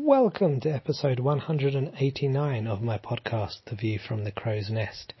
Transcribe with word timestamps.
Welcome 0.00 0.60
to 0.60 0.70
episode 0.70 1.18
189 1.18 2.66
of 2.68 2.80
my 2.80 2.98
podcast, 2.98 3.64
The 3.66 3.74
View 3.74 3.98
from 3.98 4.22
the 4.22 4.30
Crow's 4.30 4.70
Nest. 4.70 5.12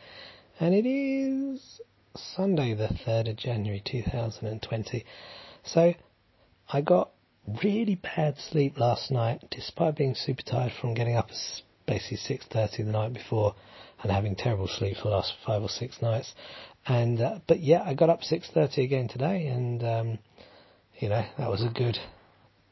And 0.60 0.72
it 0.72 0.86
is 0.86 1.80
Sunday, 2.14 2.74
the 2.74 2.86
3rd 2.86 3.30
of 3.30 3.36
January 3.36 3.82
2020. 3.84 5.04
So, 5.64 5.94
I 6.72 6.80
got 6.80 7.10
really 7.60 7.96
bad 7.96 8.36
sleep 8.38 8.78
last 8.78 9.10
night, 9.10 9.42
despite 9.50 9.96
being 9.96 10.14
super 10.14 10.42
tired 10.42 10.72
from 10.80 10.94
getting 10.94 11.16
up 11.16 11.30
at 11.30 11.62
basically 11.84 12.36
6.30 12.38 12.76
the 12.76 12.84
night 12.84 13.14
before 13.14 13.56
and 14.04 14.12
having 14.12 14.36
terrible 14.36 14.68
sleep 14.68 14.96
for 14.98 15.08
the 15.08 15.16
last 15.16 15.32
five 15.44 15.60
or 15.60 15.68
six 15.68 16.00
nights. 16.00 16.36
And, 16.86 17.20
uh, 17.20 17.40
but 17.48 17.58
yeah, 17.58 17.82
I 17.84 17.94
got 17.94 18.10
up 18.10 18.20
6.30 18.20 18.84
again 18.84 19.08
today 19.08 19.48
and, 19.48 19.82
um, 19.82 20.18
you 21.00 21.08
know, 21.08 21.26
that 21.36 21.50
was 21.50 21.64
a 21.64 21.68
good, 21.68 21.98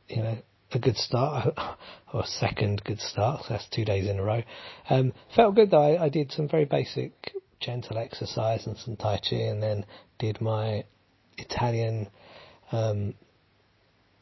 you 0.07 0.23
know, 0.23 0.39
a 0.73 0.79
good 0.79 0.97
start, 0.97 1.55
or 2.13 2.23
a 2.23 2.27
second 2.27 2.83
good 2.85 3.01
start. 3.01 3.43
So 3.43 3.47
that's 3.51 3.69
two 3.69 3.85
days 3.85 4.09
in 4.09 4.19
a 4.19 4.23
row. 4.23 4.43
Um, 4.91 5.13
felt 5.35 5.55
good 5.55 5.71
though. 5.71 5.83
I, 5.83 6.05
I, 6.05 6.09
did 6.09 6.33
some 6.33 6.49
very 6.49 6.65
basic, 6.65 7.13
gentle 7.61 7.99
exercise 7.99 8.67
and 8.67 8.77
some 8.79 8.97
tai 8.97 9.19
chi, 9.19 9.37
and 9.37 9.63
then 9.63 9.87
did 10.19 10.41
my 10.41 10.85
Italian, 11.39 12.09
um, 12.73 13.15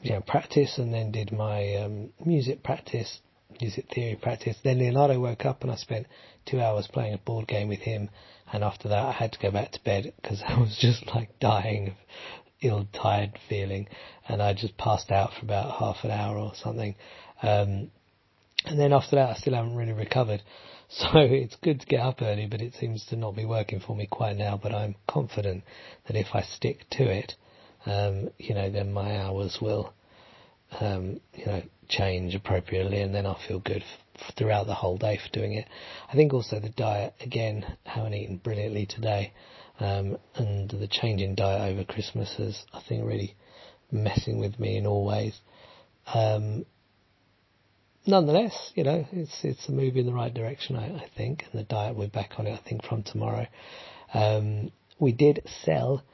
you 0.02 0.12
know, 0.12 0.20
practice, 0.20 0.78
and 0.78 0.92
then 0.92 1.10
did 1.10 1.32
my 1.32 1.76
um, 1.76 2.10
music 2.24 2.62
practice, 2.62 3.20
music 3.60 3.86
theory 3.94 4.18
practice. 4.20 4.56
Then 4.62 4.78
Leonardo 4.78 5.18
woke 5.20 5.46
up, 5.46 5.62
and 5.62 5.70
I 5.70 5.76
spent 5.76 6.06
two 6.46 6.60
hours 6.60 6.88
playing 6.92 7.14
a 7.14 7.18
board 7.18 7.46
game 7.48 7.68
with 7.68 7.80
him. 7.80 8.10
And 8.52 8.62
after 8.62 8.88
that, 8.88 9.06
I 9.06 9.12
had 9.12 9.32
to 9.32 9.38
go 9.38 9.50
back 9.50 9.72
to 9.72 9.80
bed 9.82 10.12
because 10.20 10.42
I 10.46 10.60
was 10.60 10.76
just 10.78 11.06
like 11.14 11.38
dying 11.40 11.96
ill 12.64 12.86
tired 12.92 13.38
feeling 13.48 13.88
and 14.28 14.42
I 14.42 14.54
just 14.54 14.76
passed 14.76 15.10
out 15.10 15.32
for 15.34 15.44
about 15.44 15.78
half 15.78 16.04
an 16.04 16.10
hour 16.10 16.38
or 16.38 16.52
something. 16.54 16.94
Um, 17.42 17.90
and 18.64 18.78
then 18.78 18.92
after 18.92 19.16
that 19.16 19.30
I 19.30 19.34
still 19.34 19.54
haven't 19.54 19.76
really 19.76 19.92
recovered. 19.92 20.42
So 20.90 21.08
it's 21.14 21.56
good 21.56 21.80
to 21.80 21.86
get 21.86 22.00
up 22.00 22.20
early, 22.20 22.46
but 22.46 22.60
it 22.60 22.74
seems 22.74 23.06
to 23.06 23.16
not 23.16 23.34
be 23.34 23.46
working 23.46 23.80
for 23.80 23.96
me 23.96 24.06
quite 24.06 24.36
now. 24.36 24.60
But 24.62 24.74
I'm 24.74 24.94
confident 25.08 25.64
that 26.06 26.14
if 26.14 26.28
I 26.34 26.42
stick 26.42 26.88
to 26.90 27.10
it, 27.10 27.34
um, 27.86 28.28
you 28.38 28.54
know, 28.54 28.70
then 28.70 28.92
my 28.92 29.18
hours 29.18 29.58
will, 29.60 29.92
um, 30.78 31.20
you 31.32 31.46
know, 31.46 31.62
change 31.88 32.34
appropriately, 32.34 33.00
and 33.00 33.14
then 33.14 33.26
I'll 33.26 33.40
feel 33.48 33.60
good 33.60 33.82
throughout 34.36 34.66
the 34.66 34.74
whole 34.74 34.96
day 34.96 35.18
for 35.18 35.28
doing 35.32 35.54
it. 35.54 35.68
I 36.08 36.14
think 36.14 36.32
also 36.32 36.60
the 36.60 36.68
diet 36.68 37.14
again, 37.20 37.76
haven't 37.84 38.14
eaten 38.14 38.36
brilliantly 38.36 38.86
today. 38.86 39.32
Um, 39.80 40.18
and 40.36 40.70
the 40.70 40.86
change 40.86 41.20
in 41.20 41.34
diet 41.34 41.72
over 41.72 41.84
Christmas 41.84 42.38
is, 42.38 42.64
I 42.72 42.80
think, 42.88 43.04
really 43.04 43.34
messing 43.90 44.38
with 44.38 44.58
me 44.58 44.76
in 44.76 44.86
all 44.86 45.04
ways. 45.04 45.40
Um, 46.12 46.64
nonetheless, 48.06 48.72
you 48.74 48.84
know, 48.84 49.06
it's 49.12 49.44
it's 49.44 49.68
a 49.68 49.72
move 49.72 49.96
in 49.96 50.06
the 50.06 50.12
right 50.12 50.32
direction, 50.32 50.76
I, 50.76 50.96
I 50.96 51.10
think, 51.16 51.44
and 51.50 51.60
the 51.60 51.64
diet 51.64 51.96
we're 51.96 52.08
back 52.08 52.32
on 52.38 52.46
it, 52.46 52.52
I 52.52 52.68
think, 52.68 52.84
from 52.84 53.02
tomorrow. 53.02 53.46
Um, 54.12 54.70
we 54.98 55.12
did 55.12 55.42
sell 55.64 56.04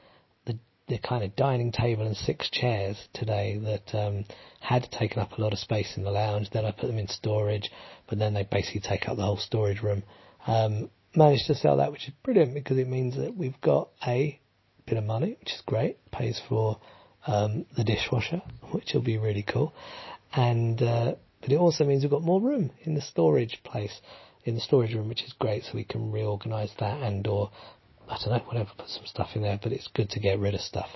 the 0.91 0.99
kind 0.99 1.23
of 1.23 1.35
dining 1.35 1.71
table 1.71 2.05
and 2.05 2.17
six 2.17 2.49
chairs 2.49 2.97
today 3.13 3.57
that 3.57 3.97
um, 3.97 4.25
had 4.59 4.83
taken 4.91 5.19
up 5.19 5.31
a 5.31 5.41
lot 5.41 5.53
of 5.53 5.59
space 5.59 5.95
in 5.95 6.03
the 6.03 6.11
lounge. 6.11 6.49
Then 6.51 6.65
I 6.65 6.71
put 6.71 6.87
them 6.87 6.97
in 6.97 7.07
storage, 7.07 7.71
but 8.09 8.19
then 8.19 8.33
they 8.33 8.43
basically 8.43 8.81
take 8.81 9.07
up 9.07 9.15
the 9.15 9.23
whole 9.23 9.37
storage 9.37 9.81
room. 9.81 10.03
Um, 10.45 10.89
managed 11.15 11.47
to 11.47 11.55
sell 11.55 11.77
that, 11.77 11.91
which 11.91 12.07
is 12.07 12.13
brilliant 12.23 12.53
because 12.53 12.77
it 12.77 12.87
means 12.87 13.15
that 13.15 13.35
we've 13.35 13.59
got 13.61 13.89
a 14.05 14.39
bit 14.85 14.97
of 14.97 15.05
money, 15.05 15.37
which 15.39 15.53
is 15.53 15.61
great, 15.65 15.97
pays 16.11 16.41
for 16.49 16.79
um, 17.25 17.65
the 17.77 17.83
dishwasher, 17.83 18.41
which 18.71 18.91
will 18.93 19.01
be 19.01 19.17
really 19.17 19.43
cool, 19.43 19.73
and 20.33 20.81
uh, 20.81 21.15
but 21.39 21.51
it 21.51 21.57
also 21.57 21.85
means 21.85 22.03
we've 22.03 22.11
got 22.11 22.21
more 22.21 22.41
room 22.41 22.71
in 22.83 22.95
the 22.95 23.01
storage 23.01 23.61
place, 23.63 24.01
in 24.43 24.55
the 24.55 24.61
storage 24.61 24.93
room, 24.93 25.07
which 25.07 25.23
is 25.23 25.33
great, 25.39 25.63
so 25.63 25.71
we 25.73 25.83
can 25.83 26.11
reorganise 26.11 26.71
that 26.79 27.01
and 27.01 27.27
or 27.27 27.51
I 28.11 28.17
don't 28.23 28.33
know, 28.37 28.43
whatever, 28.45 28.69
put 28.77 28.89
some 28.89 29.05
stuff 29.05 29.29
in 29.35 29.41
there. 29.41 29.59
But 29.61 29.71
it's 29.71 29.87
good 29.93 30.09
to 30.11 30.19
get 30.19 30.39
rid 30.39 30.53
of 30.53 30.61
stuff. 30.61 30.89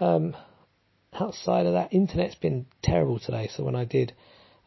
Um, 0.00 0.36
outside 1.12 1.66
of 1.66 1.72
that, 1.72 1.92
internet's 1.92 2.36
been 2.36 2.66
terrible 2.82 3.18
today. 3.18 3.48
So 3.54 3.64
when 3.64 3.74
I 3.74 3.84
did 3.84 4.14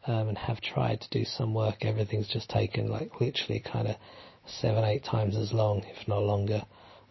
um, 0.06 0.28
and 0.28 0.38
have 0.38 0.60
tried 0.60 1.00
to 1.00 1.10
do 1.10 1.24
some 1.24 1.54
work, 1.54 1.84
everything's 1.84 2.28
just 2.28 2.50
taken 2.50 2.88
like 2.88 3.20
literally 3.20 3.60
kind 3.60 3.88
of 3.88 3.96
seven, 4.60 4.84
eight 4.84 5.04
times 5.04 5.36
as 5.36 5.52
long, 5.52 5.82
if 5.84 6.06
not 6.08 6.22
longer. 6.22 6.62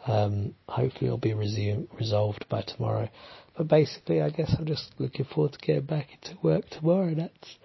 Um, 0.07 0.55
hopefully 0.67 1.07
it'll 1.07 1.17
be 1.17 1.33
resume, 1.33 1.88
resolved 1.97 2.45
by 2.50 2.63
tomorrow. 2.63 3.09
But 3.57 3.67
basically, 3.67 4.21
I 4.21 4.29
guess 4.29 4.55
I'm 4.57 4.66
just 4.66 4.91
looking 4.97 5.25
forward 5.25 5.53
to 5.53 5.59
getting 5.59 5.85
back 5.85 6.07
into 6.13 6.39
work 6.41 6.69
tomorrow. 6.69 7.13
That's, 7.13 7.57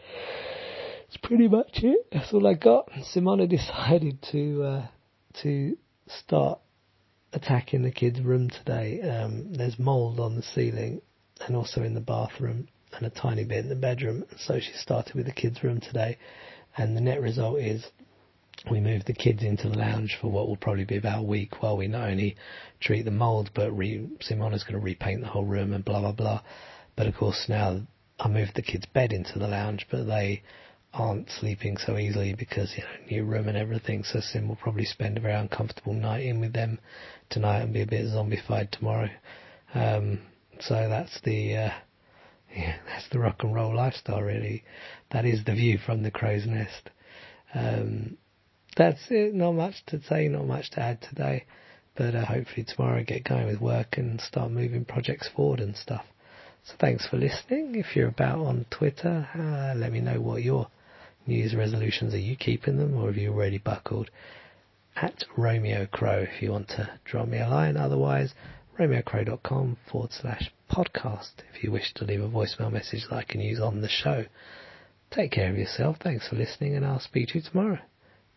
that's 1.07 1.17
pretty 1.23 1.49
much 1.49 1.81
it. 1.83 2.07
That's 2.13 2.33
all 2.33 2.47
I 2.47 2.55
got. 2.55 2.91
Simona 3.15 3.49
decided 3.49 4.19
to, 4.33 4.63
uh, 4.63 4.87
to 5.43 5.77
start 6.07 6.61
attacking 7.37 7.83
the 7.83 7.91
kids' 7.91 8.21
room 8.21 8.49
today. 8.49 9.01
Um, 9.03 9.53
there's 9.53 9.79
mould 9.79 10.19
on 10.19 10.37
the 10.37 10.43
ceiling 10.43 11.03
and 11.47 11.55
also 11.55 11.83
in 11.83 11.95
the 11.95 12.01
bathroom 12.01 12.67
and 12.95 13.07
a 13.07 13.11
tiny 13.11 13.45
bit 13.45 13.59
in 13.59 13.69
the 13.69 13.77
bedroom. 13.77 14.25
So 14.39 14.59
she 14.59 14.73
started 14.73 15.15
with 15.15 15.27
the 15.27 15.33
kids' 15.33 15.63
room 15.63 15.81
today. 15.81 16.17
And 16.79 16.97
the 16.97 17.01
net 17.03 17.21
result 17.21 17.61
is 17.61 17.85
we 18.71 18.81
moved 18.81 19.07
the 19.07 19.13
kids 19.13 19.43
into 19.43 19.69
the 19.69 19.77
lounge 19.77 20.17
for 20.19 20.31
what 20.31 20.49
will 20.49 20.57
probably 20.57 20.87
be 20.87 20.97
about 20.97 21.21
a 21.21 21.27
week 21.27 21.63
while 21.63 21.77
we 21.77 21.89
not 21.89 22.09
only 22.09 22.37
treat 22.81 23.03
the 23.03 23.11
mould, 23.11 23.51
but 23.55 23.71
re- 23.71 24.09
Simona's 24.23 24.65
going 24.65 24.81
to 24.81 24.81
repaint 24.81 25.21
the 25.21 25.29
whole 25.29 25.45
room 25.45 25.75
and 25.75 25.85
blah, 25.85 26.01
blah, 26.01 26.13
blah. 26.13 26.41
But 26.97 27.07
of 27.07 27.15
course 27.17 27.47
now 27.51 27.83
I 28.19 28.29
moved 28.29 28.55
the 28.55 28.63
kids' 28.63 28.87
bed 28.87 29.13
into 29.13 29.39
the 29.39 29.47
lounge, 29.47 29.87
but 29.91 30.07
they 30.07 30.43
aren't 30.99 31.31
sleeping 31.31 31.77
so 31.77 31.99
easily 31.99 32.35
because, 32.35 32.73
you 32.77 32.83
know, 32.83 33.07
new 33.11 33.25
room 33.25 33.49
and 33.49 33.57
everything. 33.57 34.03
So 34.03 34.21
Sim 34.21 34.49
will 34.49 34.57
probably 34.57 34.85
spend 34.85 35.19
a 35.19 35.21
very 35.21 35.35
uncomfortable 35.35 35.93
night 35.93 36.25
in 36.25 36.41
with 36.41 36.53
them 36.53 36.79
tonight 37.29 37.61
and 37.61 37.73
be 37.73 37.83
a 37.83 37.87
bit 37.87 38.07
zombified 38.07 38.71
tomorrow. 38.71 39.11
Um, 39.75 40.21
so 40.61 40.89
that's 40.89 41.21
the, 41.23 41.57
uh, 41.57 41.71
yeah, 42.57 42.77
that's 42.87 43.09
the 43.11 43.19
rock 43.19 43.43
and 43.43 43.55
roll 43.55 43.75
lifestyle 43.77 44.23
really. 44.23 44.65
That 45.13 45.27
is 45.27 45.45
the 45.45 45.53
view 45.53 45.79
from 45.79 46.03
the 46.03 46.11
crow's 46.11 46.47
nest. 46.47 46.91
Um, 47.55 48.17
that's 48.77 49.01
it. 49.11 49.35
Not 49.35 49.53
much 49.53 49.85
to 49.87 50.03
say, 50.03 50.29
not 50.29 50.47
much 50.47 50.71
to 50.73 50.81
add 50.81 51.03
today. 51.03 51.45
But 51.97 52.15
uh, 52.15 52.25
hopefully 52.27 52.65
tomorrow 52.65 53.01
I 53.01 53.03
get 53.03 53.25
going 53.25 53.47
with 53.47 53.61
work 53.61 53.97
and 53.97 54.21
start 54.21 54.51
moving 54.51 54.85
projects 54.85 55.29
forward 55.35 55.61
and 55.61 55.77
stuff. 55.77 56.05
So 56.65 56.75
thanks 56.79 57.07
for 57.07 57.17
listening. 57.17 57.75
If 57.75 57.97
you're 57.97 58.09
about 58.09 58.41
on 58.41 58.67
Twitter, 58.71 59.29
uh, 59.35 59.79
let 59.79 59.93
me 59.93 60.01
know 60.01 60.21
what 60.21 60.43
your 60.43 60.69
New 61.27 61.37
Year's 61.37 61.55
resolutions 61.55 62.15
are. 62.15 62.19
You 62.19 62.37
keeping 62.37 62.77
them 62.77 62.97
or 62.97 63.09
have 63.09 63.17
you 63.17 63.33
already 63.33 63.59
buckled? 63.59 64.11
At 64.95 65.25
Romeo 65.37 65.87
Crow 65.87 66.21
if 66.21 66.43
you 66.43 66.53
want 66.53 66.69
to 66.69 66.89
drop 67.05 67.29
me 67.29 67.39
a 67.39 67.49
line. 67.49 67.77
Otherwise, 67.77 68.35
romeocrow.com 68.79 69.77
forward 69.91 70.13
slash 70.13 70.51
podcast 70.71 71.33
if 71.55 71.63
you 71.63 71.71
wish 71.71 71.93
to 71.95 72.05
leave 72.05 72.23
a 72.23 72.29
voicemail 72.29 72.73
message 72.73 73.05
that 73.11 73.17
I 73.17 73.25
can 73.25 73.41
use 73.41 73.61
on 73.61 73.81
the 73.81 73.89
show. 73.89 74.25
Take 75.11 75.33
care 75.33 75.51
of 75.51 75.59
yourself. 75.59 75.97
Thanks 76.03 76.29
for 76.29 76.37
listening 76.37 76.75
and 76.75 76.85
I'll 76.85 77.01
speak 77.01 77.29
to 77.29 77.39
you 77.39 77.43
tomorrow. 77.43 77.79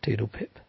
Doodle 0.01 0.27
pip. 0.27 0.59